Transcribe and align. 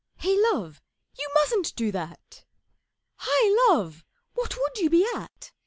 'Hey, 0.15 0.35
Love, 0.51 0.81
you 1.15 1.29
mustn't 1.35 1.75
do 1.75 1.91
that! 1.91 2.43
Hi, 3.17 3.69
Love, 3.69 4.03
what 4.33 4.57
would 4.57 4.79
you 4.79 4.89
be 4.89 5.05
at? 5.13 5.51